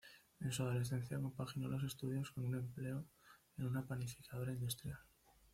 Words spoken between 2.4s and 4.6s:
un empleo en una panificadora